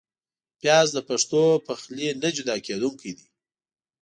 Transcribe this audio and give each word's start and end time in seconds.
پیاز 0.59 0.87
د 0.93 0.99
پښتو 1.09 1.43
پخلي 1.67 2.07
نه 2.23 2.29
جدا 2.35 2.55
کېدونکی 2.65 3.11
دی 3.17 3.27